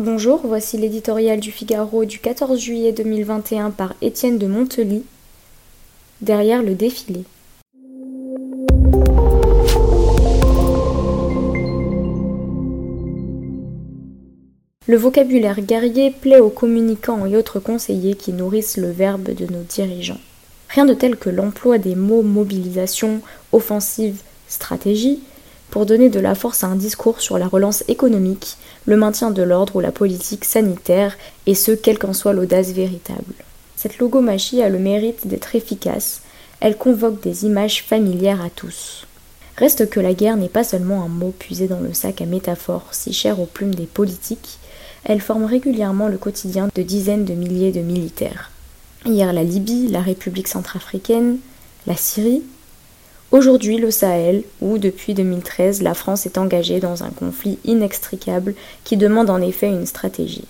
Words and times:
Bonjour, 0.00 0.40
voici 0.42 0.76
l'éditorial 0.76 1.38
du 1.38 1.52
Figaro 1.52 2.04
du 2.04 2.18
14 2.18 2.58
juillet 2.58 2.90
2021 2.90 3.70
par 3.70 3.94
Étienne 4.02 4.38
de 4.38 4.48
Montely. 4.48 5.04
Derrière 6.20 6.64
le 6.64 6.74
défilé. 6.74 7.22
Le 14.88 14.96
vocabulaire 14.96 15.60
guerrier 15.60 16.10
plaît 16.10 16.40
aux 16.40 16.50
communicants 16.50 17.24
et 17.26 17.36
autres 17.36 17.60
conseillers 17.60 18.16
qui 18.16 18.32
nourrissent 18.32 18.78
le 18.78 18.90
verbe 18.90 19.32
de 19.32 19.46
nos 19.46 19.62
dirigeants. 19.62 20.20
Rien 20.70 20.86
de 20.86 20.94
tel 20.94 21.14
que 21.14 21.30
l'emploi 21.30 21.78
des 21.78 21.94
mots 21.94 22.22
mobilisation, 22.22 23.20
offensive, 23.52 24.22
stratégie 24.48 25.20
pour 25.74 25.86
donner 25.86 26.08
de 26.08 26.20
la 26.20 26.36
force 26.36 26.62
à 26.62 26.68
un 26.68 26.76
discours 26.76 27.20
sur 27.20 27.36
la 27.36 27.48
relance 27.48 27.82
économique, 27.88 28.58
le 28.86 28.96
maintien 28.96 29.32
de 29.32 29.42
l'ordre 29.42 29.74
ou 29.74 29.80
la 29.80 29.90
politique 29.90 30.44
sanitaire, 30.44 31.18
et 31.46 31.56
ce, 31.56 31.72
quelle 31.72 31.98
qu'en 31.98 32.12
soit 32.12 32.32
l'audace 32.32 32.70
véritable. 32.70 33.34
Cette 33.74 33.98
logomachie 33.98 34.62
a 34.62 34.68
le 34.68 34.78
mérite 34.78 35.26
d'être 35.26 35.56
efficace, 35.56 36.22
elle 36.60 36.78
convoque 36.78 37.20
des 37.20 37.44
images 37.44 37.82
familières 37.82 38.40
à 38.40 38.50
tous. 38.50 39.04
Reste 39.56 39.90
que 39.90 39.98
la 39.98 40.14
guerre 40.14 40.36
n'est 40.36 40.48
pas 40.48 40.62
seulement 40.62 41.02
un 41.02 41.08
mot 41.08 41.34
puisé 41.36 41.66
dans 41.66 41.80
le 41.80 41.92
sac 41.92 42.20
à 42.20 42.26
métaphores 42.26 42.86
si 42.92 43.12
cher 43.12 43.40
aux 43.40 43.46
plumes 43.46 43.74
des 43.74 43.86
politiques, 43.86 44.60
elle 45.02 45.20
forme 45.20 45.44
régulièrement 45.44 46.06
le 46.06 46.18
quotidien 46.18 46.68
de 46.72 46.82
dizaines 46.82 47.24
de 47.24 47.34
milliers 47.34 47.72
de 47.72 47.80
militaires. 47.80 48.52
Hier 49.06 49.32
la 49.32 49.42
Libye, 49.42 49.88
la 49.88 50.02
République 50.02 50.46
centrafricaine, 50.46 51.38
la 51.88 51.96
Syrie, 51.96 52.44
aujourd'hui 53.34 53.78
le 53.78 53.90
Sahel, 53.90 54.44
où 54.60 54.78
depuis 54.78 55.12
2013 55.12 55.82
la 55.82 55.94
France 55.94 56.24
est 56.24 56.38
engagée 56.38 56.78
dans 56.78 57.02
un 57.02 57.10
conflit 57.10 57.58
inextricable 57.64 58.54
qui 58.84 58.96
demande 58.96 59.28
en 59.28 59.40
effet 59.40 59.66
une 59.66 59.86
stratégie. 59.86 60.44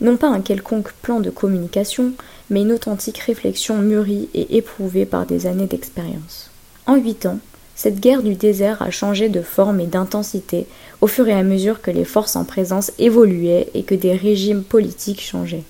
Non 0.00 0.16
pas 0.16 0.28
un 0.28 0.40
quelconque 0.40 0.92
plan 1.02 1.20
de 1.20 1.28
communication, 1.28 2.12
mais 2.48 2.62
une 2.62 2.72
authentique 2.72 3.18
réflexion 3.18 3.76
mûrie 3.76 4.30
et 4.32 4.56
éprouvée 4.56 5.04
par 5.04 5.26
des 5.26 5.46
années 5.46 5.66
d'expérience. 5.66 6.50
En 6.86 6.96
huit 6.96 7.26
ans, 7.26 7.40
cette 7.76 8.00
guerre 8.00 8.22
du 8.22 8.34
désert 8.36 8.80
a 8.80 8.90
changé 8.90 9.28
de 9.28 9.42
forme 9.42 9.80
et 9.80 9.86
d'intensité 9.86 10.66
au 11.02 11.08
fur 11.08 11.28
et 11.28 11.34
à 11.34 11.42
mesure 11.42 11.82
que 11.82 11.90
les 11.90 12.06
forces 12.06 12.36
en 12.36 12.44
présence 12.44 12.90
évoluaient 12.98 13.68
et 13.74 13.82
que 13.82 13.94
des 13.94 14.14
régimes 14.14 14.62
politiques 14.62 15.20
changeaient. 15.20 15.64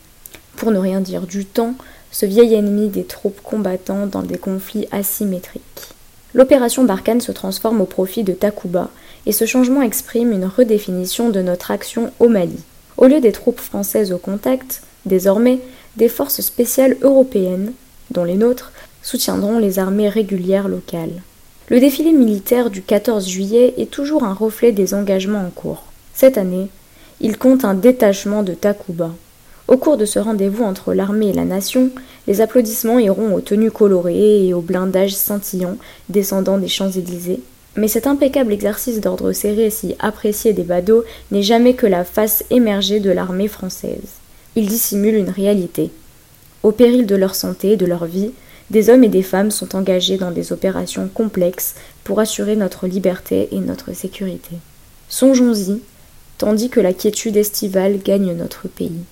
Pour 0.57 0.71
ne 0.71 0.79
rien 0.79 1.01
dire 1.01 1.23
du 1.23 1.45
temps, 1.47 1.75
ce 2.13 2.27
vieil 2.27 2.55
ennemi 2.55 2.91
des 2.91 3.05
troupes 3.05 3.41
combattant 3.43 4.07
dans 4.07 4.23
des 4.23 4.39
conflits 4.39 4.87
asymétriques. 4.93 5.95
L'opération 6.35 6.85
Barkhane 6.85 7.21
se 7.21 7.33
transforme 7.33 7.81
au 7.81 7.87
profit 7.87 8.23
de 8.23 8.33
Takuba, 8.33 8.91
et 9.27 9.33
ce 9.33 9.45
changement 9.45 9.83
exprime 9.83 10.33
une 10.33 10.47
redéfinition 10.47 11.31
de 11.31 11.41
notre 11.41 11.71
action 11.71 12.13
au 12.21 12.29
Mali. 12.29 12.59
Au 12.97 13.07
lieu 13.07 13.21
des 13.21 13.33
troupes 13.33 13.61
françaises 13.61 14.13
au 14.13 14.19
contact, 14.19 14.83
désormais, 15.07 15.61
des 15.97 16.09
forces 16.09 16.41
spéciales 16.41 16.97
européennes, 17.03 17.73
dont 18.11 18.25
les 18.25 18.37
nôtres, 18.37 18.73
soutiendront 19.03 19.59
les 19.59 19.79
armées 19.79 20.09
régulières 20.09 20.69
locales. 20.69 21.23
Le 21.69 21.81
défilé 21.81 22.13
militaire 22.13 22.71
du 22.71 22.83
14 22.83 23.29
juillet 23.29 23.75
est 23.79 23.91
toujours 23.91 24.25
un 24.25 24.35
reflet 24.35 24.73
des 24.73 24.95
engagements 24.95 25.45
en 25.47 25.51
cours. 25.51 25.85
Cette 26.15 26.39
année, 26.39 26.69
il 27.21 27.39
compte 27.39 27.65
un 27.65 27.75
détachement 27.75 28.43
de 28.43 28.55
Takuba. 28.55 29.11
Au 29.71 29.77
cours 29.77 29.97
de 29.97 30.05
ce 30.05 30.19
rendez-vous 30.19 30.65
entre 30.65 30.95
l'armée 30.95 31.29
et 31.29 31.33
la 31.33 31.45
nation, 31.45 31.91
les 32.27 32.41
applaudissements 32.41 32.99
iront 32.99 33.33
aux 33.33 33.41
tenues 33.41 33.71
colorées 33.71 34.49
et 34.49 34.53
aux 34.53 34.61
blindages 34.61 35.15
scintillants 35.15 35.77
descendant 36.09 36.59
des 36.59 36.67
Champs-Élysées. 36.67 37.39
Mais 37.77 37.87
cet 37.87 38.09
impeccable 38.09 38.53
exercice 38.53 39.01
d'ordre 39.01 39.31
serré 39.31 39.71
si 39.71 39.95
apprécié 40.01 40.53
des 40.53 40.65
badauds 40.65 41.05
n'est 41.31 41.45
jamais 41.45 41.75
que 41.75 41.87
la 41.87 42.03
face 42.05 42.43
émergée 42.51 42.99
de 42.99 43.11
l'armée 43.13 43.47
française. 43.47 44.19
Il 44.57 44.67
dissimule 44.67 45.15
une 45.15 45.31
réalité. 45.31 45.93
Au 46.65 46.73
péril 46.73 47.07
de 47.07 47.15
leur 47.15 47.37
santé 47.37 47.75
et 47.75 47.77
de 47.77 47.87
leur 47.87 48.07
vie, 48.07 48.33
des 48.71 48.91
hommes 48.91 49.05
et 49.05 49.09
des 49.09 49.23
femmes 49.23 49.53
sont 49.53 49.77
engagés 49.77 50.17
dans 50.17 50.33
des 50.33 50.53
opérations 50.53 51.09
complexes 51.15 51.77
pour 52.03 52.19
assurer 52.19 52.57
notre 52.57 52.89
liberté 52.89 53.49
et 53.53 53.61
notre 53.61 53.93
sécurité. 53.93 54.57
Songeons-y, 55.09 55.81
tandis 56.39 56.71
que 56.71 56.81
la 56.81 56.93
quiétude 56.93 57.37
estivale 57.37 57.99
gagne 57.99 58.33
notre 58.35 58.67
pays. 58.67 59.05